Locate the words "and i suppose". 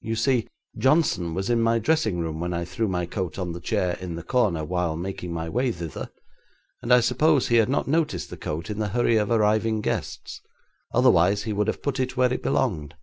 6.82-7.46